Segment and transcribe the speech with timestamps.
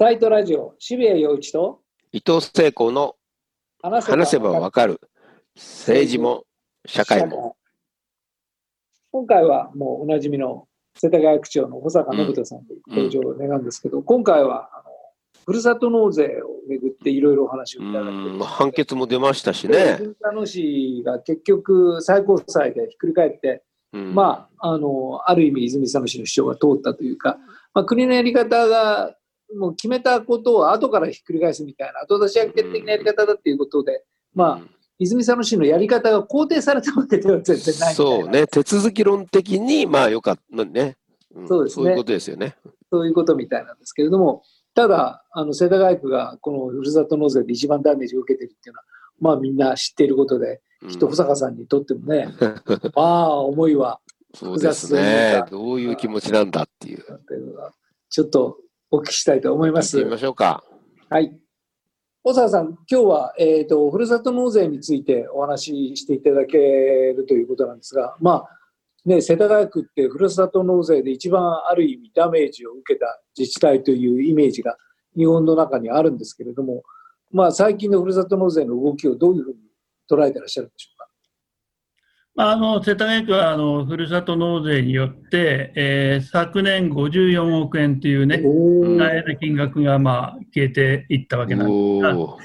[0.00, 1.80] サイトラジオ渋谷陽一と
[2.12, 3.16] 伊藤聖子の
[3.82, 5.00] 話話せばわかる。
[5.56, 6.44] 政治も
[6.86, 7.56] 社会も。
[9.10, 14.92] 今回はもうおなじみの世田谷区長の保坂信人さんと登場を願うんですけど、今回はあの
[15.44, 18.10] ふるさと納税をめぐっていろいろお話をいただいて。
[18.10, 18.38] うん。
[18.38, 19.96] 判決も出ましたしね。
[19.98, 24.14] 文化の市が結局最高裁でひっくり返って、うん。
[24.14, 27.36] まあ、あのある意味泉佐野市の主張が通ったというか、
[27.74, 29.16] まあ、国のやり方が
[29.56, 40.96] もう決めたことを後からひっくり返すみたいな後出し決的なやり方だっていうことで、まあ、泉佐野市のやり方が肯定されたわけでは全然ないそうね、手続き論的に、まあよかったね。
[41.38, 42.56] んそうですねそういうことですよね。
[42.90, 44.42] そういうことみたいなんですけれども、
[44.74, 48.84] ただ、あの世田谷区がこのふるさと納税で一番ダメージを受けてるっていうのは、
[49.20, 52.28] まあみんな知っていることで、うんきっと保坂さんにとってもね、
[52.94, 53.98] まあ思いは
[54.32, 55.48] そうですねか。
[55.50, 57.04] どういう気持ちなんだっていう。
[58.10, 58.58] ちょっと
[58.90, 60.02] お聞きしたいと思います。
[60.04, 60.64] ましょうか。
[61.10, 61.36] はい。
[62.22, 68.48] 小沢さん、今日は、えー、とふるさと納税についてお話ししていただけるということなんですが、まあ
[69.04, 74.76] ね、世田谷区ってふるさと納税で一番ある意味ダメージを受けた自治体というイメージが
[75.16, 76.82] 日本の中にあるんですけれども、
[77.30, 79.58] まあ、最近のふるさと納税の動きをどういうふうに
[80.10, 80.97] 捉えてらっしゃるんでしょうか？
[82.38, 92.36] まあ、あの世田谷区はあのふるさと納税によって、えー昨年54億円というね、お大変な金額がまあ消えていったわけなんですが、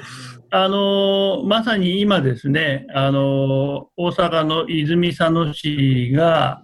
[0.49, 6.63] あのまさに今ですね、あの大阪の泉佐野市が、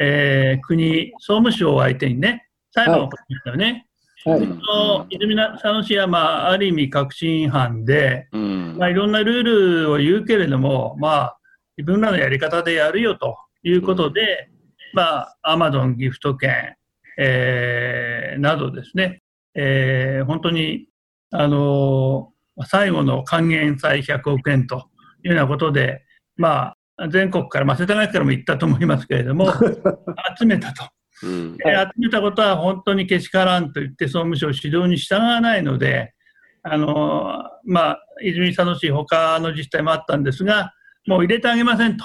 [0.00, 3.86] えー国、総務省を相手にね、裁判を起こしましたよね。
[4.24, 4.40] はい。
[4.40, 8.76] の泉佐野市は、まあ、ある意味確信犯で、うん。
[8.78, 9.42] まあ、いろんなルー
[9.84, 11.38] ルを言うけれども、まあ、
[11.76, 14.50] 自分らのやり方でやるよということで、
[14.92, 16.76] まあ、アマゾンギフト券、
[17.18, 19.22] えーなどですね、
[19.54, 20.88] えー本当に、
[21.30, 22.34] あのー
[22.66, 24.88] 最後の還元債100億円と
[25.24, 26.04] いうようなことで、
[26.36, 29.52] まあ、全国から、まあ、世田谷区からも行ったと思いますけれども、
[30.38, 30.88] 集めたと。
[31.24, 31.56] うん。
[31.56, 36.14] で集めたことは本当にけしからんと言って総務省指導に従わないので、
[36.62, 40.73] あのまあ、泉佐野市、他の自治体もあったんですが、
[41.06, 42.04] もう入れてあげませんと、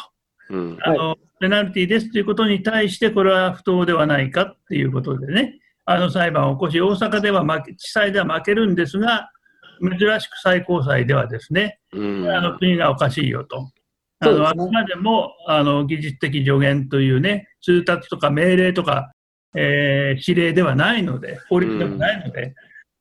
[0.50, 0.78] うん。
[0.84, 9.32] あのペナルティーですということに対して、これは不当ではないかっていうことでね、あの裁判を起こし、大阪では負け、地裁では負けるんですが、
[9.82, 12.30] 珍しく最高裁ではですね、うん。
[12.30, 13.72] あの国がおかしいよと。
[14.22, 19.14] あのあくまでもあの技術的助言というね、通達とか命令とか、
[19.56, 22.54] えー指令ではないので、法律でもないので、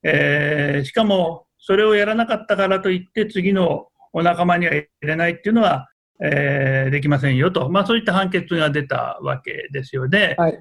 [0.04, 5.88] えーしかもそれをやらなかったからといって、次のお仲間には入れないっていうのは、
[6.22, 10.34] えーできませんよと、まあ、そういった判決が出たわけですよね。
[10.38, 10.58] はい、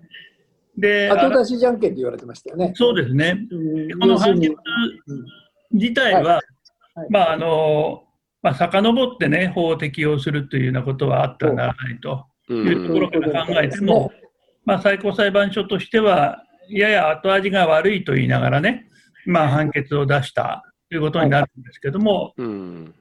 [0.77, 2.73] で後出しじゃんけんって言われてましたよね。
[2.75, 3.47] そうですね。
[3.49, 3.99] うん。
[3.99, 5.25] この判決うん
[5.71, 6.25] 自体は、はい。
[6.95, 7.07] はい。
[7.09, 8.03] まああの
[8.41, 14.11] まあ遡ってね、法を適用するというようなことはあってはならないとういうところから考えても、
[14.65, 18.87] まあ、最高裁判所としては、やや後味が悪いと言いながらね、
[19.25, 22.95] まあ、判決を出したということになるんですけども、うん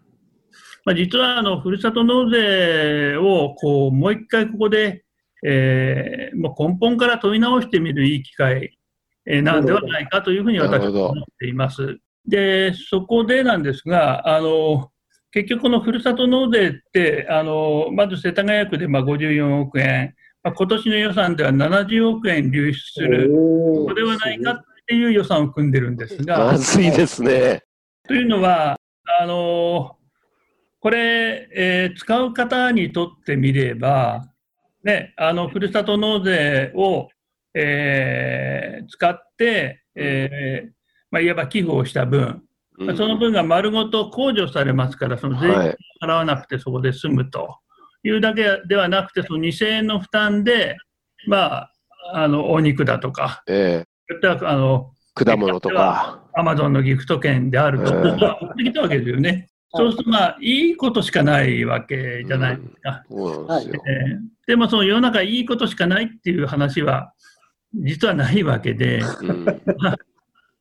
[0.86, 5.04] まあ、実はあのふるさと納税をこうもう一回ここで、
[5.44, 8.78] えーもう根本から問い直してみるいい機会
[9.26, 11.98] えーなんではないかというふうに私は思っています。
[12.26, 14.90] で、そこでなんですが、あの
[15.32, 20.14] 結局、このふるさと納税って、あのまず世田谷区でまあ54億円、
[20.44, 27.62] まあ、今年の予算では70億円流出する、これはないかっていう予算を組んでるんですが、まずいですね。
[28.06, 28.78] というのは、
[29.20, 29.96] あの
[30.86, 34.28] これ、えー使う方にとってみれば、
[34.84, 37.08] ね、あのふるさと納税を、
[37.54, 40.70] えー使って、えー
[41.10, 42.44] まあ、いわば寄付をした分、
[42.78, 47.58] まあその分が丸ごと控除されますから、その税金をはい払わなくてそこで済むと
[48.04, 50.76] いうだけではなくて、その2000円の負担で、
[51.26, 51.72] まあ、
[52.12, 56.22] あのお肉だとか、えそういったあのえ果物とか。
[56.38, 58.02] アマゾンのギフト券であると、ええ
[58.44, 59.48] 持ってきたわけですよね。
[59.82, 63.04] はいそうすると、まあ、いいことしかないわけじゃないですか。
[63.08, 63.82] ですよ。
[63.86, 67.12] えーでも、その世の中いいことしかないっていう話は、
[67.74, 69.46] 実はないわけで、うん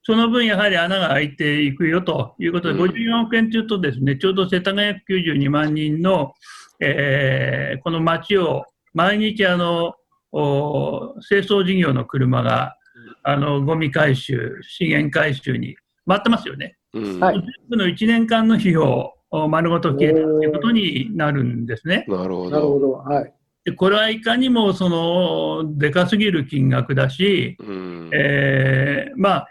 [0.08, 6.34] その分やはり穴が開いていくよということで、うん54億円というとですね、ちょうど世田谷区92万人の、
[6.80, 9.94] えーこの街を毎日あの、
[10.32, 12.76] お清掃事業の車が、
[13.24, 15.76] あの、ゴミ回収、資源回収に
[16.08, 16.78] 回ってますよね。
[16.96, 22.06] うんはい全部の1年間の費用を丸ごと消えたということになるんですね。
[22.08, 22.50] なるほど。
[22.50, 22.92] なるほど。
[22.94, 23.34] はい。
[23.66, 29.48] でこれはいかにもそのでかすぎる金額だし、うんえーまあ、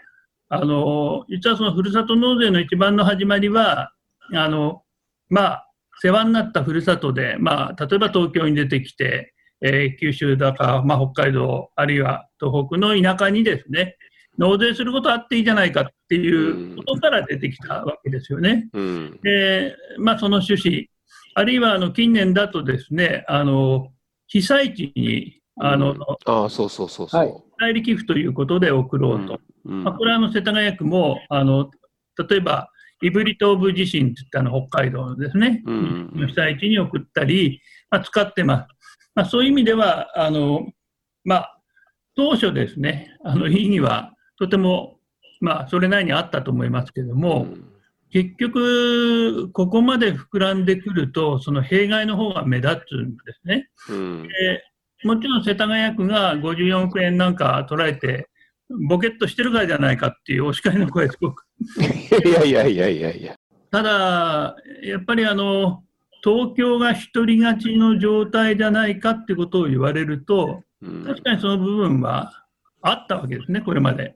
[0.47, 3.91] あの、実はそのふるさと納税の一番の始まりは、
[4.33, 4.83] あの、
[5.29, 5.71] まあ、
[6.01, 13.97] 世話になったふるさとで、まあ、例えば東京に出てきて、えー九州だか、まあ、北海道、あるいは東北の田舎にですね、
[14.37, 18.69] 納税することあっていいじゃないかっていうことから出てきたわけですよね。
[18.73, 19.19] うん。
[19.23, 20.87] で、まあ、その趣旨、
[21.35, 23.91] あるいはあの近年だとですね、あの
[24.27, 27.21] 被災地にあの、うんああ、そうそうそうそう。
[27.21, 29.39] はい代理寄付ということで送ろうと。
[29.65, 31.71] うんまあ、これはあの世田谷区もあの
[32.29, 32.69] 例えば
[33.01, 38.67] 胆振東部地震っていったの北海道のですね、うんの被災地に送ったり、まあ、使ってます。
[39.15, 40.67] まあ、そういう意味ではあの、
[41.23, 41.61] まあ、
[42.15, 44.99] 当初ですね、あの意義はとても、
[45.41, 47.47] まあ、それなりにあったと思いますけれども、
[48.11, 53.69] 結局、ここまで膨らんでくると、その弊害の方が目立つんですね。
[53.89, 54.23] うん。
[54.23, 54.63] で
[55.03, 58.29] もちろん世田谷区が54億円なんか捉えて、
[58.87, 61.43] ボケっとしてるからじゃないかっていうお叱りの声すごく。
[62.23, 63.35] いやいやいやいやいや。
[63.71, 65.83] ただ、やっぱりあの、
[66.23, 72.31] 東京が一人勝ちの状態じゃないかってことを言われると、うん確かにその部分は
[72.81, 74.15] あったわけですね、これまで。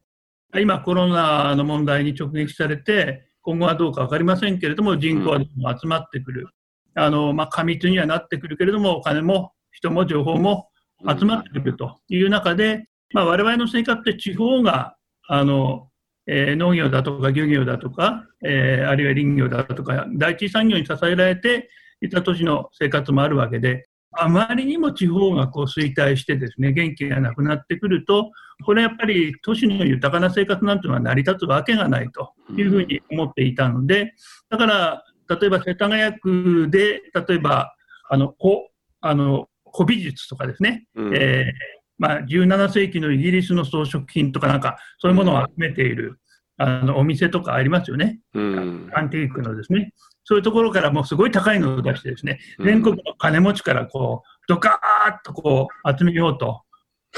[0.58, 5.40] 今、コロナの問題に直撃されて、今後はどうか分かりませんけれども、人口は
[5.80, 6.48] 集まってくる。
[6.96, 10.70] あの、まあ、過密にはなってくるけれども、お金も人も情報も
[11.08, 14.96] 集まってくるという中で、まあ、我々の生活って地方が、
[15.28, 15.88] あの、
[16.28, 21.70] えー農業だとか漁業だとか、えーあるいは林業だとか、第一次産業に支えられて
[22.02, 28.32] いた都市の生活もあるわけで、あまりにも地方がこう衰退してですね、元気がなくなってくると、
[28.66, 34.14] これやっぱり都市の豊かな生活なんていうのは成り立つわけがないというふうに思っていたので、
[34.50, 37.74] だから、例えば世田谷区で、例えば、
[38.10, 38.68] あの、古、
[39.02, 41.16] あの、古美術とかですね、うん。
[41.16, 46.20] えーまあ、17世紀のイギリスの装飾品とかなんか、そういうものを集めている、
[46.58, 48.20] あの、お店とかありますよね。
[48.34, 48.90] うん。
[48.94, 49.94] アンティークのですね。
[50.24, 56.64] そういうところからもうすごい高いのを出してですね、全国の金持ちからこう、ドカーッとこう、集めようと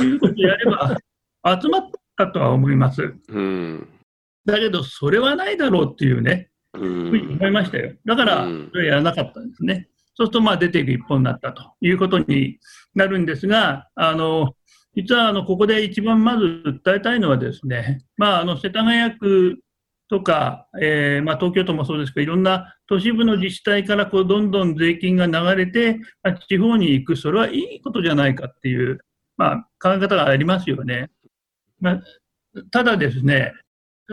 [0.01, 0.97] いうことをやれば、
[1.45, 3.15] 集まったとは思います。
[3.29, 3.88] うん。
[4.45, 7.31] だけど、それはないだろうっていうね、うふうにん。
[7.33, 7.93] 思いましたよ。
[8.05, 9.88] だからうん、それやらなかったんですね。
[10.15, 12.59] そうすると、まあ、出ていく一本になったということに
[12.95, 14.53] なるんですが、あの、
[14.95, 19.59] 実は、あの、ここで一番まず訴えたいのはですね、まあ、あの、世田谷区
[20.09, 28.99] とか、えーまあ、東京都もそうですけど、いろんな都市部の自治体からこうどんどん税金が流れて、まあ地方に行く、それはいいことじゃないかっていう、
[29.37, 31.09] まあ、考え方がありますよね。
[31.81, 32.01] まあ、
[32.72, 33.54] ただですね、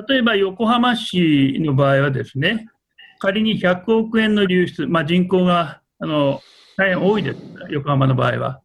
[0.08, 2.66] 例えば横浜市の場合はですね、
[3.20, 6.40] 仮に100億円の流出、まあ、人口があの
[6.76, 7.38] 大変多いです、
[7.70, 8.60] 横浜の場合は。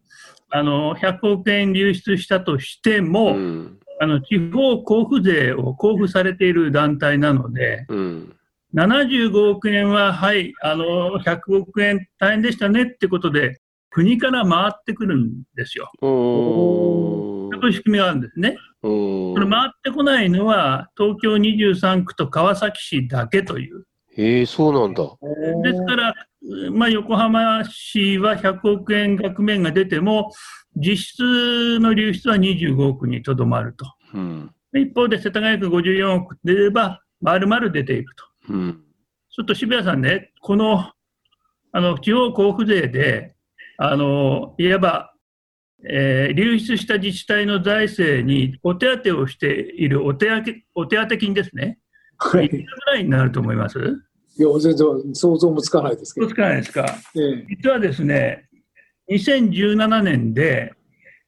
[0.50, 3.80] あの100億円流出したとしても、うん。
[4.00, 8.36] あの地方交付税を交付されている団体なので、うん。
[8.76, 13.60] 75億円は、はい、あの100億円大変でしたねってことで、
[13.90, 15.92] 国から回ってくるんですよ。
[17.54, 18.58] おそういう仕組みがあるんですね。
[18.82, 23.86] おこれ回ってこないのは、東京23区と川崎市だけという。
[24.16, 25.04] へえ、そうなんだ。
[25.64, 26.14] ですから、
[26.72, 30.32] まあ、横浜市は100億円額面が出ても、
[30.76, 33.86] 実質の流出は25億にとどまると。
[34.14, 34.52] うん。
[34.76, 38.26] 一方で世田谷区54億出れば、丸々出ていくと。
[38.50, 38.84] うん。
[39.30, 40.92] ちょっと渋谷さんね、この
[41.76, 43.36] あの地方交付税で、
[43.78, 45.13] あのいわば、
[45.90, 49.48] えー流出した自治体の財政にお手当をして
[49.78, 51.80] いるお手当お手当金ですね、
[52.18, 53.78] はいいくらぐらいになると思います？
[53.80, 56.26] いや、全然想像もつかないですけど。
[56.28, 56.86] そうつかないですか？
[57.16, 58.48] ええ実はですね、
[59.12, 60.74] 2017年で、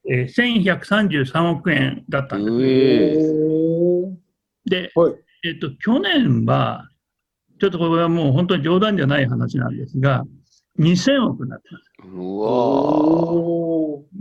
[0.09, 3.31] えー1133億円だったんです。
[3.31, 4.17] う
[4.67, 4.69] え。
[4.69, 5.13] で、はい。
[5.43, 6.87] えっと、去年は、
[7.59, 10.23] ちょっとこれはもう本当に冗談じゃない話なんですが、
[10.79, 11.91] 2000億になってます。
[12.11, 12.47] うわ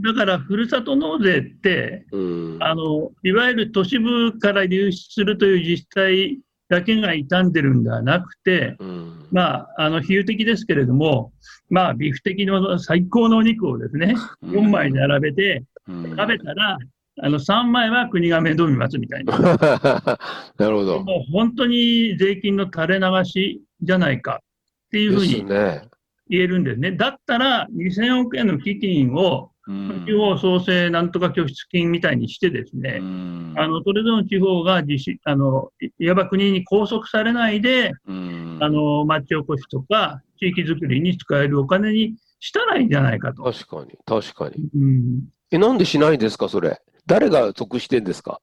[0.01, 2.63] だから、ふるさと納税って、ーうん。
[2.63, 9.27] あの、いわゆる都市部から流出するという自治体だけが傷んでるんではなくて、うん。
[9.31, 11.33] まあ、あの、比喩的ですけれども、
[11.71, 16.79] まあ、ビフ的の最高のお肉をですね、4枚並べてうん食べたら、
[17.21, 19.39] あの、3枚は国が面倒見ますみたいな。
[20.59, 21.03] なるほど。
[21.03, 25.83] もう本当に税金の垂れ流しじゃないかっていうふうにね。
[26.29, 26.93] 言えるんですね。
[26.93, 43.43] だったら、2000億円の基金をうん地方創生なんとか拠出金みたいにしてですね、うんあの、それぞれの地方が実施、あの、いいわば国に拘束されないで、うんあの、町おこしとか、地域づくりに使えるお金にしたらいいんじゃないかと。
[43.43, 44.69] 確かに、確かに。
[44.75, 46.81] うん、え、なんでしないんですか、それ？
[47.07, 48.41] 誰が得してんですか？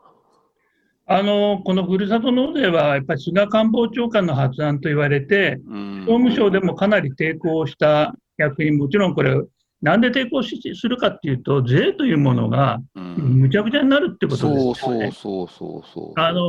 [1.08, 9.36] あのこのふるさと納税は、やっぱり菅官房長官の発案と言われて、うん総務省でもかなり抵抗した役員、もちろんこれ、
[9.82, 15.12] なんで抵抗しするかっていうと、税というものがうんむちゃくちゃになるってことですよそうね。
[15.12, 16.20] そうそうそうそう。
[16.20, 16.42] あの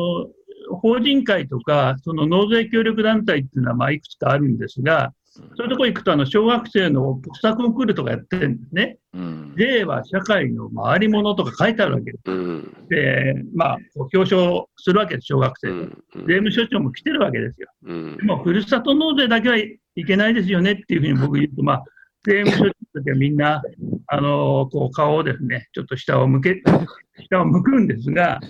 [0.81, 8.99] 法人会とか、その納税協力団体っていうのはまあいくつかあるんですが、そういうところ行くと、あの小学生のポスターコンクールとかやってるんですね。
[9.15, 12.31] うん税は社会の回り物とか書いてあるわけです。
[12.31, 15.73] うんで、まあ、表彰するわけです、小学生で。
[15.73, 17.69] うん税務署長も来てるわけですよ。
[17.85, 21.85] うんでも、ふるさと納税だけはいけないですよねっていうふうに僕言うと、まあ、
[22.25, 22.65] 税務署
[22.95, 23.63] 長たちはみんな、
[24.07, 26.63] あのこう顔をですね、ちょっと下を向け、
[27.29, 28.41] 下を向くんですが、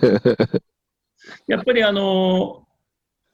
[1.47, 2.67] やっぱりあの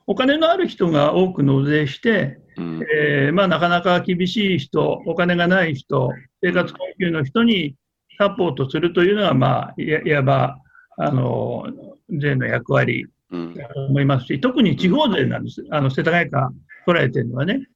[0.07, 2.81] お金のある人が多く納税して、うん。
[2.93, 6.11] えーまあ、なかなか厳しい人、お金がない人、
[6.43, 7.77] 生活困窮の人に
[8.19, 10.59] サポートするというのは、まあ、いわば
[10.97, 11.67] あの
[12.11, 16.39] 税の役割うんだと思いますし、特に地方税なんです、あの世田谷区
[16.87, 17.67] 取られてるのはね。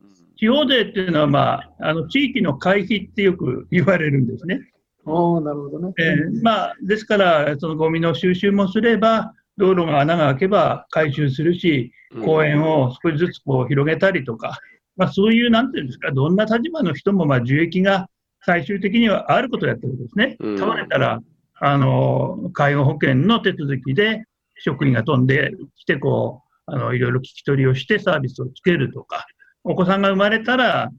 [0.42, 4.58] 地方税っていうのは、まあ、あの地域の会費ってよく言われるんですね。
[5.06, 5.94] ああ、なるほどね。
[6.00, 11.92] えーまあ、ですから、そのゴミの収集もすれば、道路が穴が開けば回収するし、
[12.24, 14.58] 公園を少しずつこう広げたりとか、
[14.96, 18.08] まあ、そういう、なんていうんですか、どんな立場の人もまあ受益が
[18.44, 20.38] 最終的にはあることをやってるんですね。
[20.40, 21.20] うん倒れたら、
[21.60, 24.24] あの介護保険の手続きで
[24.58, 29.24] 職員が飛んできてこうあの、いろいろ聞き取りをしてサービスをつけるとか、
[29.64, 30.90] お子さんが生まれたら、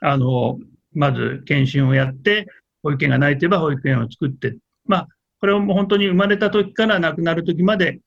[0.00, 0.58] あの
[0.94, 2.46] まず検診をやって、
[2.82, 5.08] 保育園がないといえば保育園を作って、まあ、
[5.40, 8.00] これをもう本当に生まれた時から亡くなる時まで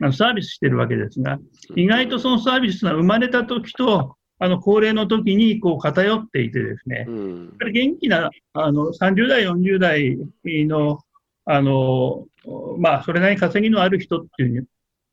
[0.00, 1.38] あのサービスしてるわけですが、
[1.76, 7.44] 意外とそのサービスが生まれた時と、あの高齢の時にこう偏っていてですね、うん。
[7.44, 10.18] やっぱり元気なあの30代、40代
[10.66, 10.98] の
[11.44, 12.26] あの、
[12.78, 14.66] まあ、それなりに稼ぎのある人っていう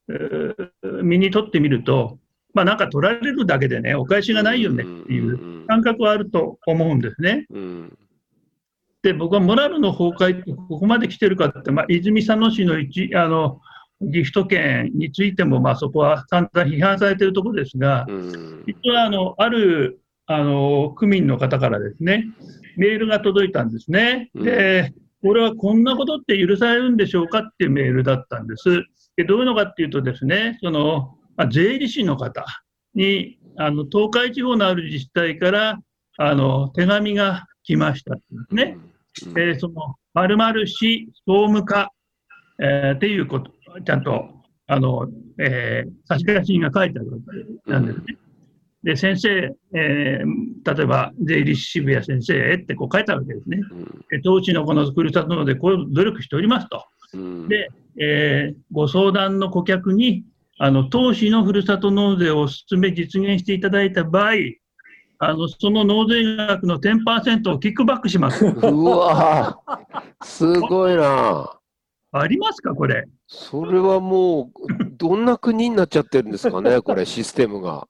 [0.09, 2.17] えー身にとってみると、
[2.53, 7.45] まあ、なんか取られるだけでね、お返しがないよねっていう感覚はあると思うんですね。
[7.51, 7.97] うん
[9.01, 13.61] で、僕はモラルの崩壊ってここまで来てるかって、まあ、泉佐野市の一あの
[14.01, 22.25] ギフト券についても、まあ、そこは散々批判されているところですが、うん実はあのあるあの区民の方からですね、
[22.77, 24.29] メールが届いたんですね。
[24.35, 28.83] で、これはこんなことって許されるんでしょうかっていうメールだったんです。
[29.17, 32.45] でどういうのかっていうとですね、そのまあ税理士の方
[32.93, 35.79] にあの東海地方のある自治体から
[36.17, 38.15] あの手紙が来ました
[38.51, 38.77] ね。
[39.27, 41.93] えーその〇〇市総務課、
[42.59, 43.51] えーっていうこと、
[43.85, 44.29] ちゃんと
[44.67, 45.07] あの、
[45.39, 47.17] えー差出人が書いてあるわ
[47.65, 48.17] けなんですね。
[48.83, 53.61] で、先生、えー例えば税理士渋谷先生へってこう書いてあるわけですね。
[54.09, 56.85] で当地のこのふるさと納税、こういう努力しておりますと。
[57.13, 60.25] うんで、えーご相談の顧客に、
[60.61, 64.33] あの当市のふるさと納税をお勧め実現していただいた場合、
[65.19, 68.45] あのその納税額の10%をキックバックします。
[68.45, 71.49] うわーすごいな。
[72.11, 73.05] ありますか、これ？
[73.27, 74.49] それはもう、
[74.97, 77.87] どんな国になっちゃってるんですかね、 これ、システムが。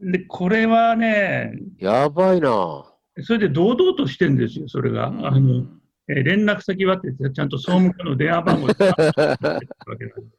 [0.00, 2.84] で、これはね、やばいな。
[3.20, 5.06] それで堂々としてるんですよ、それが。
[5.06, 5.66] あの
[6.08, 10.32] えー連絡先はってちゃんと総務課の電話番号でわけなんですだからこ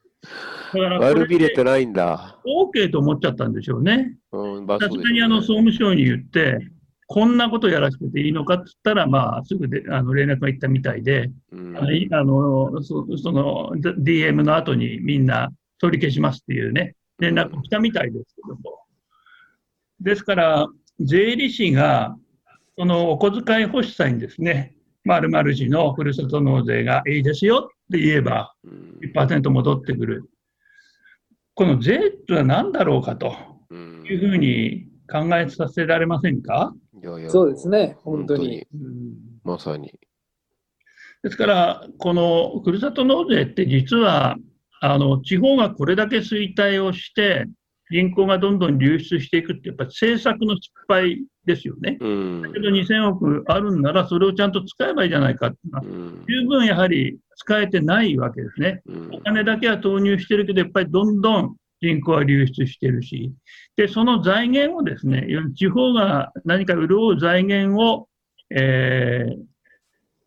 [0.73, 2.37] 悪びれてれないんだ。
[2.45, 4.17] OK と思っちゃったんでしょうね。
[4.31, 6.59] さすがにあの総務省に言って、
[7.07, 15.49] こんなことやらせていいのかって言ったら、まあ、すぐであの連絡が行ったみたいで、うんあのいあのそその DM の後にみんな
[15.79, 18.79] 取り消しますっていうね、連絡が来たみたいですけども。
[19.99, 20.67] ですから、
[20.99, 22.17] 税理士が、
[22.77, 24.75] そのお小遣い欲しさにですね、
[25.05, 30.29] 〇〇市のふるさと納税がいいですよって言えば、うん1%戻ってくる。
[31.55, 33.35] この税ってのは何だろうかと
[33.69, 36.73] うんいうふうに考えさせられませんか？
[37.03, 38.65] いやいやそうですね、本当に。
[39.43, 39.93] まさに。
[41.21, 44.37] ですから、このふるさと納税って実は、
[44.81, 47.45] あの地方がこれだけ衰退をして、
[47.91, 51.97] 人口がどんどん流出していくって、やっぱり政策の失敗ですよね。
[51.99, 52.41] うん。
[52.41, 56.25] だけど2000億あるんなら、それをちゃんと使えばいいじゃないかっていうのはうん。
[56.27, 58.81] 十分やはり使えてないわけですね。
[58.85, 59.15] うん。
[59.15, 63.33] お金だけは投入してるけど、やっぱりどんどん人口は流出してるし、
[63.75, 68.07] で、その財源をですね、地方が何か潤う財源を、
[68.49, 69.53] えー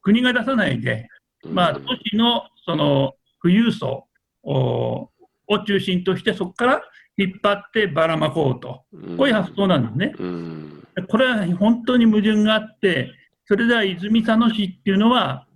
[0.06, 1.08] 国が出さないで、
[1.44, 4.06] まあ、都市のその富裕層
[4.44, 5.10] を
[5.48, 6.82] を中心として、そこから
[7.16, 8.84] 引っ張ってばらまこうと、
[9.16, 10.14] こういう発想なんですね。
[10.96, 13.12] うんこれは本当に矛盾があって、
[13.44, 15.46] それでは泉佐野市っていうのは、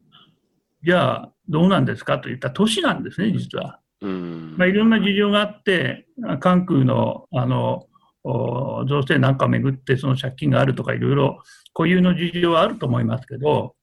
[0.82, 2.18] じゃあどうなんですか？
[2.18, 3.80] といった都市なんですね、実は。
[4.02, 6.06] うんまあ、いろんな事情があって、
[6.40, 7.86] 関空のあの
[8.22, 11.42] お造成なんかをめぐって、その借金があるとか、いろいろ
[11.72, 13.74] 固有の事情はあると思いますけど、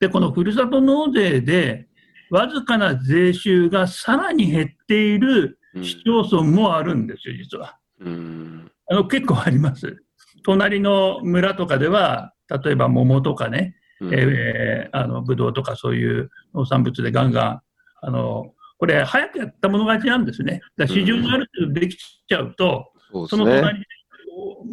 [0.00, 1.86] でこのふるさと納税で、
[2.30, 7.78] わずかな税収がさらに減っている市町村もあるんですよ、実は。
[8.00, 10.02] うんあの結構あります。
[10.42, 12.32] 隣の村とかでは、
[12.64, 14.14] 例えば桃とかね、うん。
[14.14, 17.60] えーあのブドウとかそういう農産物でガンガン、
[18.02, 20.60] あのこれ、早くやったもの勝ちなんですね。
[20.76, 23.44] だから市場がある程度できちゃうと、そうですね。
[23.44, 23.86] その隣で、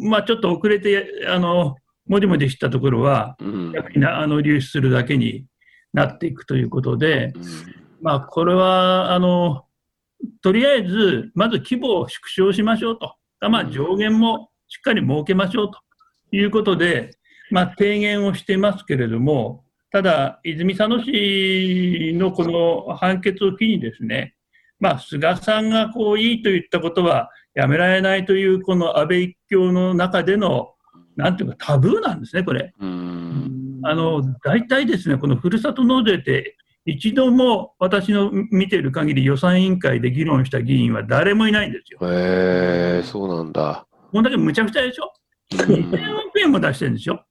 [0.08, 3.72] まあ、ちょっと遅れて、あのもじもじしたところは、うん。
[3.72, 5.46] 逆にあの流出するだけに
[5.92, 7.42] なっていくということで、うん。
[8.02, 9.64] まあ、これはあの
[10.42, 13.14] とりあえず、まず規模を縮小しましょうと、
[13.48, 15.80] まあ、上限もしっかり設けましょうと
[16.32, 17.10] いうことで、
[17.50, 24.34] まあ、提言をしていますけれども、ただ、泉佐野市のこの判決を機にですね、
[24.78, 30.74] まあ、菅さんがこういいと言ったことはやめられないという、この安倍一強の中での、
[31.16, 32.72] なんていうか、タブーなんですね、これ。
[32.80, 41.98] うんあの大体ですね、このふるさと納税って、一度も私の見ている限り予算委員会で議論した議員は誰もいないんですよ。
[42.02, 43.86] へえ、そうなんだ。
[44.10, 45.12] こんだけむちゃくちゃでしょ？
[45.52, 47.24] うん ?2000 億円も出してるんでしょ？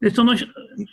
[0.00, 0.36] で、その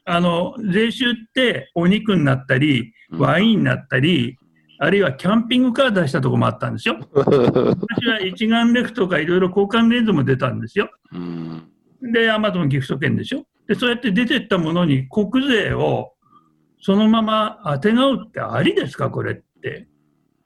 [0.06, 4.38] あの税収ってお肉になったり、ワインになったり、
[4.80, 6.98] あるいはキャンピングカー出したところもあったんですよ。
[7.13, 10.90] 私は一眼レフとかいろいろ交換レンズも出たんですよ。
[11.13, 11.68] うん
[12.01, 13.44] で、アマゾンギフト券でしょ？
[13.68, 16.13] で、そうやって出てったものに国税を
[16.82, 19.88] そのまま当てがうってありですか、これって。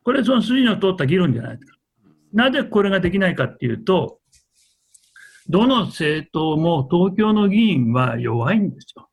[0.03, 1.77] これ、その筋の通った議論じゃないですか。
[2.33, 4.19] なぜこれができないかっていうと、
[5.47, 9.09] どの政党も東京の議員は弱いんですよ。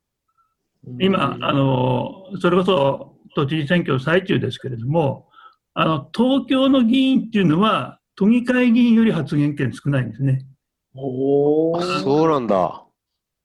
[1.01, 5.29] 今、あの、それこそ都知事選挙最中ですけれども、
[5.75, 10.45] あの、東京の議員っていうのは、都議会議員より発言権少ないんですね。
[10.95, 12.85] おそうなんだ。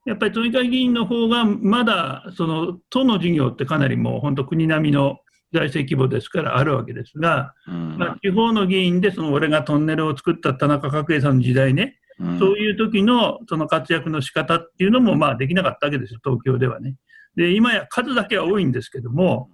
[0.06, 5.20] やっぱり都議会議員の方がまだその都の事業ってかなりもう本当国並みの
[5.54, 16.96] 財政規模ですからあるわけですが、うんまあ、地方の議員でその俺がトンネルを作った田中角栄さんの時代ね、うんそういう時のその活躍の仕方っていうのもまあできなかったわけですよ、東京ではね。
[17.36, 19.50] で、今や数だけは多いんですけども、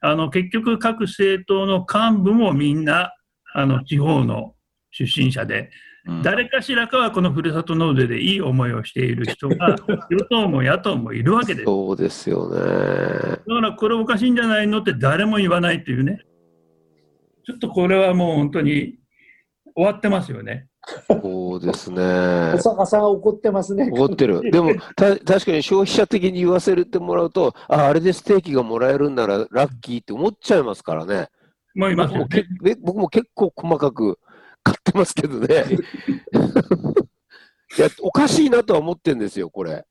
[0.00, 3.12] あの結局各政党の幹部もみんな
[3.54, 4.54] あの地方の
[4.90, 5.90] 出身者で、うん
[6.22, 9.76] 誰かしらかはこのふるさと納税でいい思いをしている人が
[10.08, 11.64] 与党も野党もいるわけです。
[11.66, 12.58] そうですよね。
[12.58, 16.22] だからこれおかしいんじゃないのって誰も言わないというね。
[17.44, 18.98] ちょっとこれはもう本当に
[19.76, 20.69] 終わってますよね。
[21.06, 22.70] そうですね小。
[22.70, 23.90] 坂さん怒ってますね。
[23.92, 24.40] 怒ってる。
[24.50, 31.28] でも、た確かに消費者的に言わせてもらうと、あ、あれでステーキがもらえるんならラッキーって思っちゃいますからね。
[31.74, 32.72] もういますよ僕もけね。
[32.72, 34.18] え僕も結構細かく
[34.62, 35.64] 買ってますけどね。
[37.78, 39.84] いや、おかしいなとは思ってんですよ、これ。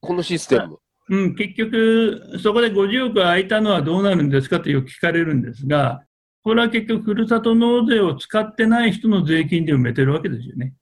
[0.00, 0.78] このシステム。
[1.08, 6.02] うん、結局、そこで50億空いたのはどうなるんですかとよく聞かれるんですが、
[6.46, 10.74] これは結局、ふるさと納税を使ってない人の税金で埋めてるわけですよね。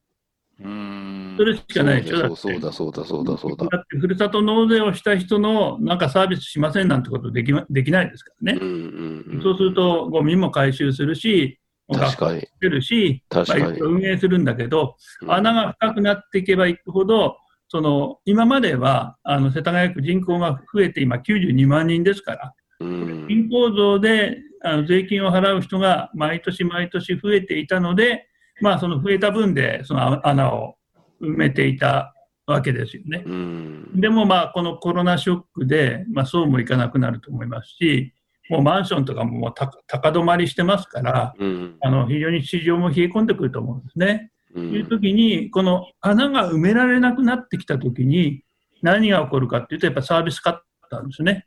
[0.60, 1.36] うーん。
[1.38, 2.18] それしかないでしょ？
[2.18, 3.66] そうそうだ、そうだ、そうだ、そうだ。
[3.68, 8.58] だって、ふるさと納税をした人のなんかサービスしませんなんてことできまできないですからね。
[8.60, 8.68] うん。
[8.68, 9.42] うんうん。
[9.42, 11.58] そうすると、ゴミも回収するし、
[11.90, 13.62] 確かに、学校出るし、確かに。
[13.62, 15.32] まあ運営するんだけど、うん。
[15.32, 23.26] 穴が深くなっていけばいくほど、その今まではあの世田谷区人口が増えて今92万人ですから、うん。
[23.28, 28.28] 人口増であの税金を払う人が毎年毎年増えていたので、
[28.60, 30.76] まあ、その増えた分でその穴を
[31.20, 32.14] 埋めていた
[32.46, 33.22] わけですよね。
[33.26, 38.12] うんでもまあこのコロナショックで、まあ、そうもいかなくなると思いますし、
[38.50, 44.30] もうマンションとかももう高高止まりしてますから、うんあの非常に市場も冷え込んでくると思うんですね。
[44.54, 48.42] うというん時に、この穴が埋められなくなってきた時に、
[48.82, 50.58] 何が起こるかっていうと、やっぱサービスカッ
[50.90, 51.46] トなんですね。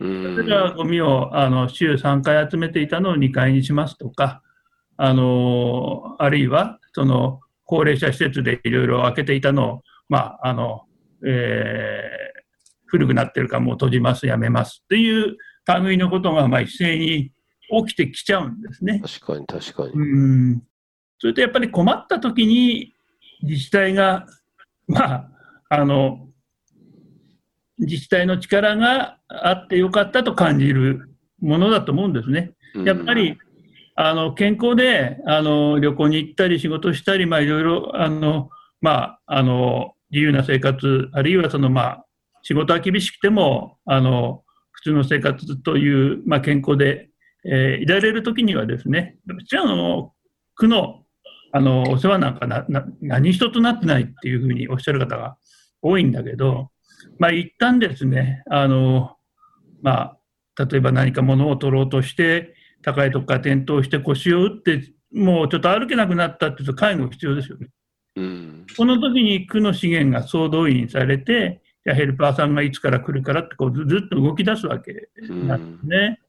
[0.00, 4.42] うんそれからゴミをあの週3回集めていたのを2回にしますとか、
[4.96, 10.82] あのあるいはその高齢者施設でいろいろ開けていたのを、まああの
[11.26, 12.28] えー
[12.88, 15.36] 古くなってるからもう閉じます、やめますっていう
[15.82, 17.30] 類のことがまあ一斉に
[17.86, 19.00] 起きてきちゃうんですね。
[19.00, 19.92] 確かに、確かに。
[19.92, 20.62] うん
[21.20, 22.94] それとやっぱり困った時に
[23.42, 24.26] 自治体が、
[24.86, 25.28] まあ、
[25.68, 26.27] あの
[27.78, 31.10] 自治体の力があってよかったと感じる
[31.40, 32.52] ものだと思うんですね。
[32.84, 33.38] やっぱり、
[34.00, 38.48] あの健康であの旅行に行ったり仕事したり、まあ、いろいろあの、
[38.80, 42.04] まあ、あの自由な生活、あるいはその、まあ、
[42.42, 47.08] 仕事は厳しくてもあの普通の生活という、まあ、健康で、
[47.44, 49.16] えー、いられるときにはですね、
[49.48, 50.12] ちらの
[50.54, 51.02] 区の
[51.50, 55.38] あのお世話なんかなな何一つなってないっていうふうにおっしゃる方が
[55.82, 56.70] 多いんだけど、
[57.18, 59.16] まあ、一旦ですね、あの
[59.82, 60.16] ま
[60.56, 67.68] あ、例えば何か物を取ろうとして、高いとこから転倒して腰を打って、もうちょっと歩けなくなったっていうと、介護必要ですよね。
[68.16, 76.20] うん、この時に区の資源が総動員されて、じゃヘルパーさんがいつから来るからってこうずっと動き出すわけなんですね。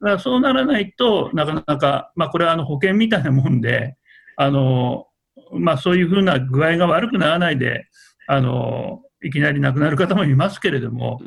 [0.00, 3.96] だからそうならないとなかなか、まあ、これはあの保険みたいなもんで、
[4.36, 5.06] あの
[5.52, 7.86] まあ、そういうふうな具合が悪くならないで
[8.26, 11.20] あのいきなり亡くなる方もいますけれども、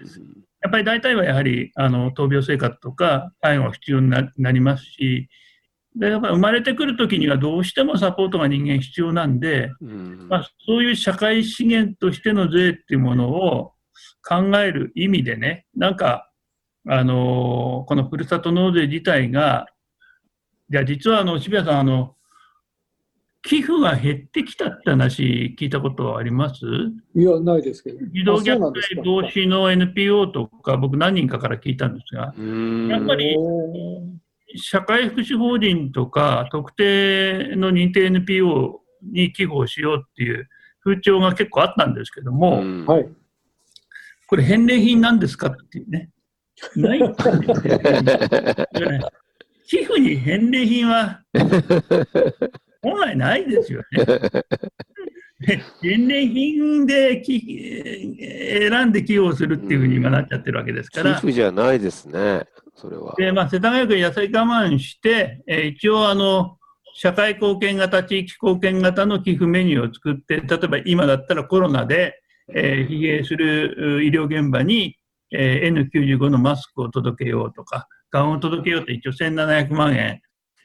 [0.61, 5.29] やっぱり大体はやはりあの闘病生活とか介護が必要になりますし、
[5.95, 13.73] でやっぱり生まれてくるときにはどうしてもサポートが人間必要なんで、うん、まあ、そういう社会資源としての税っていうものを
[14.27, 16.29] 考える意味でね、なんか、
[16.87, 19.65] あのー、このふるさと納税自体が、
[20.71, 22.15] いや、実はあの渋谷さんあの、
[23.49, 26.63] 寄付が減ってきたって話、聞いたことはあります？
[27.15, 27.97] いや、ないですけど。
[28.13, 33.35] 児童虐待防止の NPO とか、僕、何人かから聞いたんですが、やっぱり
[34.55, 38.81] 社会福祉法人とか、特定の認定 NPO
[39.11, 40.47] に寄付をしようっていう
[40.83, 43.09] 風潮が結構あったんですけども、はい、
[44.27, 46.11] これ、返礼品なんですかっていうね。
[46.75, 46.99] ない
[49.65, 51.23] 寄付に返礼品は
[52.81, 54.05] 本来ないですよね。
[55.81, 61.15] 返礼品で選んで寄与するっていうふうに今なっちゃってるわけですから。
[61.15, 62.43] 寄付じゃないですね。
[62.75, 63.15] それは。
[63.17, 66.57] で、まあ、世田谷区野菜我慢して、えー、一応、あの、
[66.93, 72.21] 社会貢献型、地域貢献型の寄付メニューを作って、例えば今だったらコロナで、
[72.53, 74.97] えー、疲弊する医療現場に、
[75.31, 80.21] えー、N95 のマスクを届けようとか、ガンを届けようと一応1700万円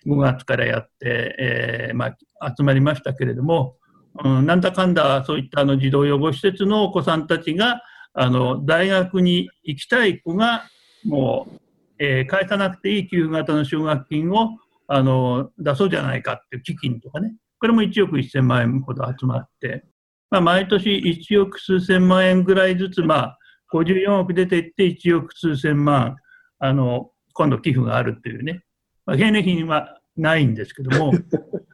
[0.06, 3.76] 5月からやって、えーまあ、集まりましたけれども、
[4.22, 10.64] うん、なんだかんだそういったあの児童養護施設のお子さんたちがあの大学に行きたい子が
[11.04, 11.60] もう
[11.98, 14.50] えー、返さなくていい給付型の奨学金を
[14.86, 19.84] あの出そうじゃないかっていう基金とかね、これも1億1000万円ほど集まって、
[20.30, 23.38] まあ、毎年1億数千万円ぐらいずつ、まあ、
[23.72, 26.16] 54億出ていって1億数千万、
[26.58, 28.64] あの今度寄付があるっていうね、
[29.06, 31.12] まあ、返礼品はないんですけども、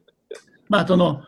[0.69, 1.23] まあその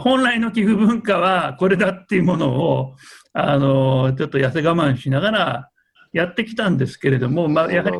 [0.00, 2.96] 本来の寄付文化はこれだっていうものを
[3.32, 5.68] あのちょっと痩せ我慢しながら
[6.12, 7.96] やってきたんですけれども、まあ、やはり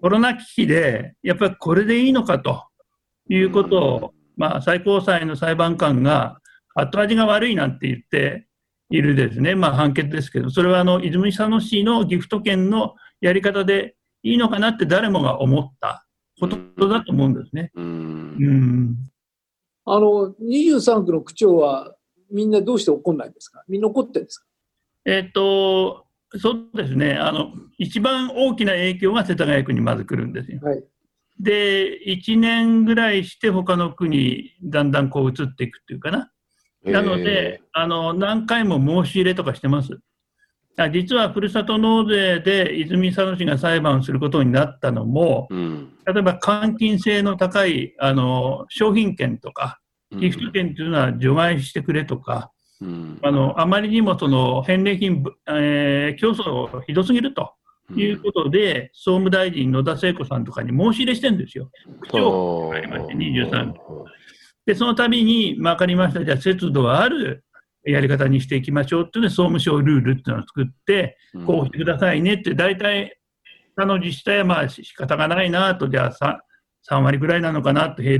[0.00, 2.64] コロナ危機で、やっぱりこれでいいのかと
[3.28, 6.38] いうことを、まあ、最高裁の裁判官が
[6.74, 8.46] 後味が悪いなんて言って
[8.90, 16.06] いるですね、まあ、判決ですけど、それはあの泉佐野市のギフト券のやり方でいいのかなって誰もが思った
[16.40, 17.70] ことだと思うんですね。
[17.74, 18.96] うん、
[19.84, 21.94] あの23区の区長は
[22.30, 23.62] みんなどうして怒んないんですか？
[23.68, 24.46] みんな怒ってるんですか？
[25.04, 26.04] えっと
[26.38, 30.60] そうですねあの、一番大きな影響が世田谷区にまず来るんですよ。
[30.62, 30.84] はい、
[31.40, 36.30] で、1年ぐらいして、他の区にだんだんこう移っていくっていうかな。
[36.84, 40.00] なので、あの何回も申し入れとかしてます。
[40.90, 49.80] 実はふるさと納税で泉佐野市が裁判することになったのも、うん、例えば換金性の高いあの商品券とか、
[50.12, 57.54] ギフト券というのは除外してくれとか、うん、あのあまりにもその返礼品、えー、競争ひどすぎると
[57.96, 61.70] いうことで、うん、総務大臣野田聖子さんとかに申し入れしてるんですよ。
[62.02, 63.74] 区長がありまして、23
[64.68, 67.42] で、その度に、まあ、分かりました、じゃあ、節度ある
[67.90, 73.18] やり方にしていきましょうっていうので、総務省ルールっていうのを作って、こうしてくださいねって、大体、
[73.76, 76.36] 他の自治体はまあ仕方がないなと、じゃあ 3,
[76.90, 78.18] 3割ぐらいなのかなと、返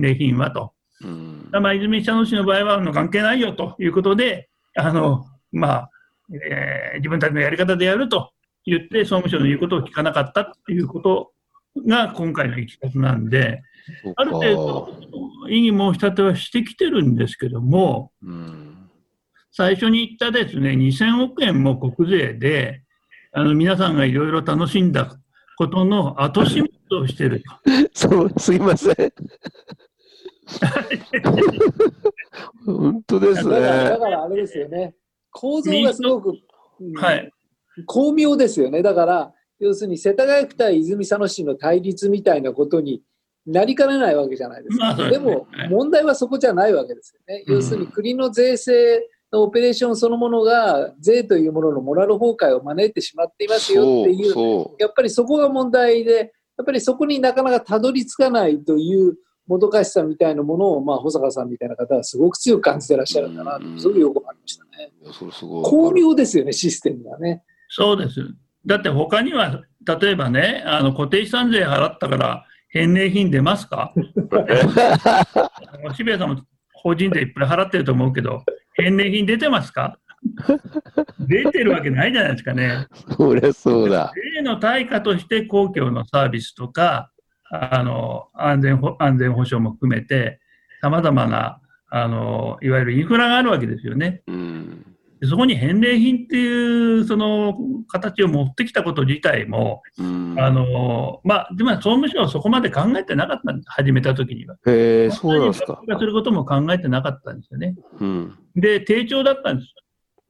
[0.00, 0.72] 礼品はと。
[1.00, 5.90] うん、まあ、泉佐野市の場合はの関係ないよということで、あのまあ
[6.32, 8.32] えー、自分たちのやり方でやると
[8.64, 11.32] 言って、総務省の言うことを聞かなかったということ
[11.86, 13.62] が今回のいきさつなんで、
[14.16, 14.88] ある程度、
[15.48, 18.67] 異議申し立てはしてきてるんですけども、うん、
[19.58, 22.84] 最初に言ったですね2000億円も国税で、
[23.32, 25.18] あの皆さんがいろいろ楽しんだ
[25.56, 27.50] ことの後始末をしてると。
[27.92, 28.94] そうすいません。
[32.64, 33.60] 本当ですね。
[33.60, 34.94] だからあれですよね。
[35.32, 36.34] 構造がすごく、
[36.94, 37.32] はい、
[37.84, 38.80] 巧妙ですよね。
[38.80, 43.02] だから、要するに世田谷区対泉佐野市の対立みたいなことに
[43.44, 44.94] なりかねないわけじゃないですか。
[45.10, 47.42] でも、問題はそこじゃないわけですよね。
[47.48, 59.14] 要するに国の税制のオペレーションそのものが税というもののモラル崩壊を招いてしまっていますよっていう、やっぱりそこが問題で、っぱりそこになかなかたどり着かないという
[59.46, 64.90] もどかしさみたいなものを、まあ、保坂さんみたいな方はすごく強く感じてらっしゃるんだなと、すごくよくわかりましたね。
[65.64, 67.42] 巧妙ですよね、システムがね。
[67.70, 68.20] そうです。
[68.66, 69.62] だって他には、
[70.00, 73.94] 例えばね、あの固定資産税払ったから返礼品出ますか？
[73.96, 76.42] あの渋谷さんも
[76.74, 78.42] 法人税いっぱい払ってると思うけど、
[78.78, 79.98] 返礼品出てますか？
[81.20, 82.86] 出てるわけないじゃないですかね。
[83.16, 84.12] そりゃそうだ。
[84.36, 87.10] 税の対価として公共のサービスとか、
[87.50, 90.40] あの安全保安全保障も含めて、
[90.80, 91.60] さまざまな
[91.90, 94.22] あのいわゆるインフラがあるわけですよね。
[94.26, 94.87] うん。
[95.20, 97.56] でそこに返礼品っていうその
[97.88, 104.54] 形を持ってきたこと自体も、うん、あのまあ、でも総務省はそこまで考えてなかったんです、始めたときには。
[104.66, 105.80] へえ、そうなんですか。
[105.98, 107.74] することも考えてなかったんですよね。
[108.00, 108.38] うん。
[108.54, 109.74] で、低調だったんです。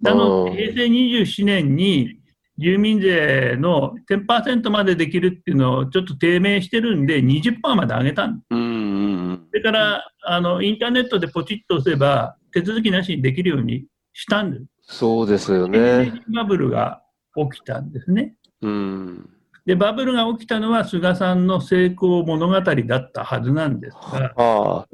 [0.07, 2.21] あの平成27年に
[2.57, 8.47] 住民税の10%までできるっていうのをちょっと低迷してるんで、20%まで上げたんです。
[8.51, 9.09] うんうん
[9.51, 13.87] それからあのインターネットでポチッと押せば、手続きなしにできるように
[14.19, 14.97] したんです。
[14.97, 16.11] そうですよね。
[16.27, 17.03] 品バブルが
[17.37, 18.35] 起きたんですね。
[18.63, 19.31] うん。
[19.65, 24.89] で、バブルが起きたのは菅さんの成功物語だったはずなんですが、ああ、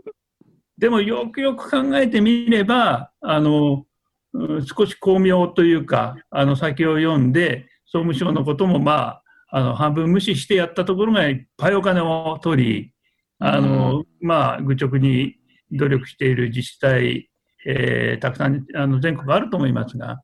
[0.77, 3.87] でもよくよく考えてみれば、あの、
[4.35, 12.93] うん少し巧妙というか、あの先を読んで、総務省のこともまあ、あの半分無視してやったところがいっぱいお金を取り、
[13.39, 15.37] あの、まあ、愚直に
[15.71, 17.31] 努力している自治体、
[17.66, 20.20] えーたくさんあの全国あると思いますが、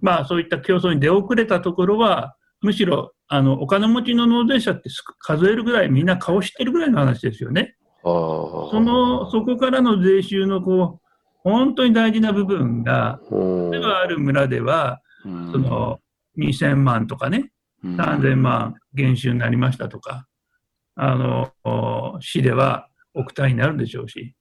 [0.00, 7.76] まあ、そういった競争に出遅れたところは、むしろあのお金持ちの納税者ってす数えるぐらい、みんな顔してるぐらいの話ですよね。
[8.02, 11.04] その、そこからの税収のこう、
[11.42, 13.68] 本当に大事な部分が、う。
[13.68, 15.52] ん、例えばある村では、うん。
[15.52, 15.98] その、
[16.38, 17.50] 2000万とかね、
[17.82, 17.96] うん。
[17.96, 20.26] 3000万減収になりましたとか、
[20.96, 24.34] あの、市では億単位になるでしょうし、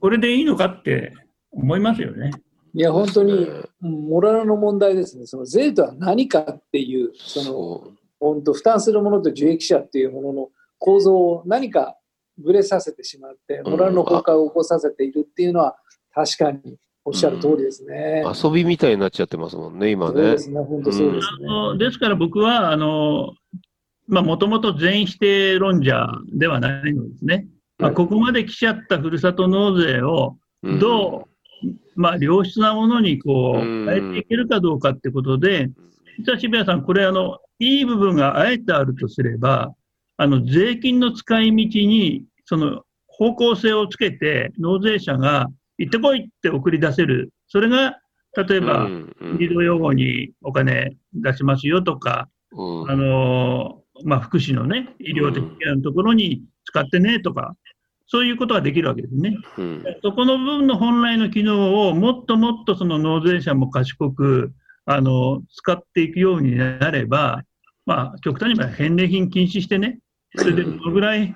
[0.00, 1.12] これでいいのかって
[1.52, 2.30] 思いますよね。
[2.74, 5.24] いや、本当に、うんモラルの問題ですね。
[5.24, 11.96] その税とは何かっていう、その、そ本当、負担するものと受益者っていうものの構造を何か
[12.36, 15.76] ぶれさせてしまって、モラルの崩壊を起こさせているっていうのは、
[16.12, 18.22] 確かにおっしゃる通りですね。
[18.26, 20.38] う遊びみたいになっちゃってますもんね、今ねそうで。
[20.38, 21.48] すね、本当そうですね。
[21.48, 23.32] あのですから僕は、あの、
[24.06, 27.46] まあ、もともと全否定論者ではないのですね。
[27.78, 31.29] まあ、ここまで来ちゃったふるさと納税をどう、
[31.94, 33.86] まあ、良質なものにこううん。
[33.86, 35.70] 変えていけるかどうかってことで、
[36.18, 39.74] 実は渋谷さん、これあの、いい部分があえてあるとすれば、
[40.16, 47.98] あの税金の使い道にその方向性をつけて、納税者が行ってこいって送り出せる、それが
[48.36, 48.88] 例えうんば、
[49.38, 52.90] 児童養護にお金出しますよとか、うん。
[52.90, 57.54] あのまあ、福祉のね、医療的ケアのところに使ってねとか、
[58.12, 59.36] そういうことができるわけですね。
[59.56, 64.52] うんそこの部分の本来の機能をもっともっとその納税者も賢く
[64.84, 67.44] あの使っていくようになれば、
[67.86, 70.00] まあ、極端に言えば返礼品禁止してね、
[70.34, 71.34] それでどのぐらい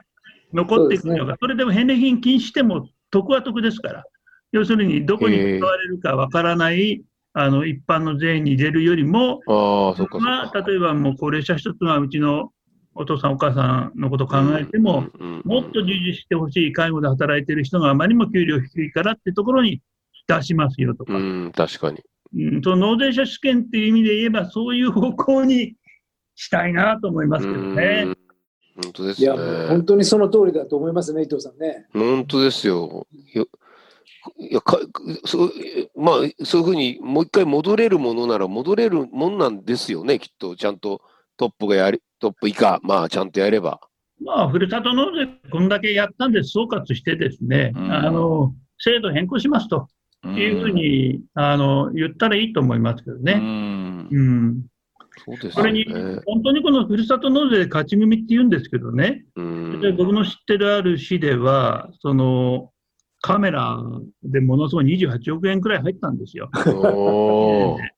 [0.52, 4.04] 残っていくのそうか、それでも返礼品禁止しても得は得ですから、
[4.50, 10.52] 要するにどこに使われるかわからない、あの一般の税に入れるよりも、ああ、そっかか。
[10.52, 12.50] あ、例えばもう高齢者一つがうちの
[12.94, 15.06] お父さん、お母さんのことを考えても、
[15.44, 19.82] もっと従事してほしい介護で働いている人があまりにも給料低いからってところに
[20.28, 22.02] 出しますよとか、うん、確かに。
[22.36, 25.74] うん、その納税者試験っていう意味で言えば、そういう方向に
[26.34, 28.10] したいなと思いますけどねう。
[28.10, 28.16] ん
[28.82, 29.34] 本当ですいや、
[29.68, 29.84] 本。
[29.84, 31.86] 当にその通りだと思いますね、伊藤さんね。
[31.92, 33.06] 本当ですよ。
[33.32, 33.48] よ
[34.38, 34.78] いやか
[35.26, 35.52] そう
[35.94, 40.56] まあ、そういうふうにもう一回戻れるものなら戻れるもんなんですよね、きっと。
[40.56, 41.02] ちゃんと
[41.36, 43.80] トップがやり、トップ以下、まあ、ちゃんとやれば。
[44.22, 49.88] まあ、ふるさと納税、こんだけやったんで総括してですね、うんあの制度変更しますと
[50.24, 53.34] いうふうに、あの言ったらいいと思いますけどうね。
[53.34, 54.08] ん。
[54.10, 54.66] うん、
[55.24, 55.84] そうですそれに。
[56.26, 62.70] 本当にこのふるさと納税勝ち組って言うんですけどね、うんで僕の知ってるある市では、その
[63.20, 63.78] カメラ
[64.22, 66.50] でものすごい28億円くらい入ったんですよ。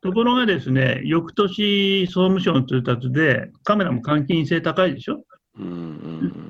[0.00, 5.24] ところがですね、翌年、総務省の通達で、カメラも換金性高いでしょ、
[5.58, 5.64] うん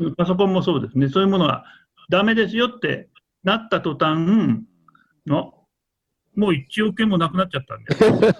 [0.00, 1.64] うんパソコンもそうですね、そういうものは
[2.10, 3.08] ダメですよって
[3.42, 4.64] なった途端
[5.26, 5.54] の、
[6.36, 8.34] もう1億円もなくなっちゃったんで、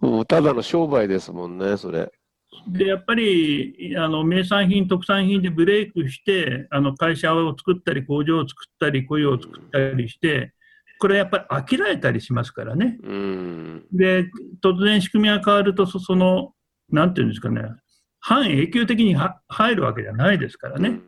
[0.00, 2.12] もうただの商売ですもんね、それ。
[2.68, 10.52] でやっぱりあの名産品、特産品でブレイクして、あの会社を作ったり、工場を作ったり、雇用を作ったりして、
[10.98, 12.98] これやっぱり飽きられたりしますからね。
[13.02, 13.86] うん。
[13.92, 14.30] で、
[14.62, 16.52] 突然仕組みが変わると、そその、
[16.90, 17.62] なんていうんですかね、
[18.20, 21.00] 半永久的には入るわけじゃないですからね。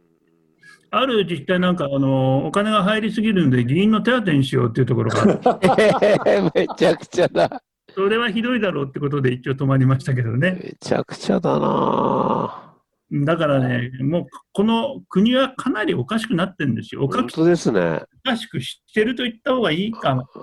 [0.91, 5.59] ある自治体なんかあの、お金が入りすぎるんで、議員の手当にしようっていうところがあ
[6.55, 7.63] めちゃくちゃだ。
[7.95, 10.59] それはひどいだろうってことで一応止まりましたけどね。
[10.63, 12.66] めちゃくちゃだな
[13.13, 17.05] だからね、もうこの国はかなりおかしくなってるんですよ。
[17.05, 18.03] おか本当ですね。
[18.25, 20.27] おかしくしてると言った方がいいかも。
[20.35, 20.39] う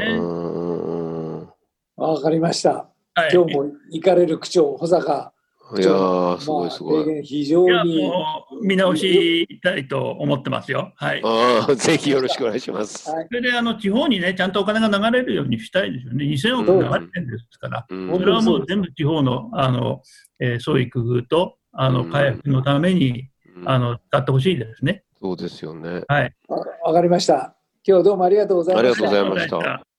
[0.00, 0.22] ー
[1.42, 1.48] ん。
[1.96, 2.88] わかりました。
[3.14, 5.32] はい、今日も行かれる区長、保坂
[5.74, 7.22] いやー、すごいすごい。
[7.24, 8.04] 非常に。
[8.04, 10.92] もう見直したいと思ってますよ。
[10.94, 11.20] はい。
[11.24, 13.10] ああ、ぜひよろしくお願いします。
[13.10, 14.52] はいそれであの地方にね、ちゃん。
[14.52, 16.24] とお金が流れるようにしたいですよね。
[16.24, 17.30] 2000億流れてるん。
[17.30, 17.86] ですから。
[17.90, 18.12] うん。
[18.12, 20.02] それはもう全部地方のあの、
[20.38, 25.02] えー創意工夫とあのうん回復のために、うんあの使ってほしいですね。
[25.18, 26.02] そうですよね。
[26.08, 26.34] はい。
[26.46, 27.56] わわかりました。
[27.82, 28.24] 今日はどうも。
[28.24, 29.95] ありがとうございましたありがとうございました